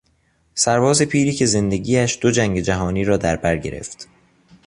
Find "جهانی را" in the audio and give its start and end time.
2.59-3.17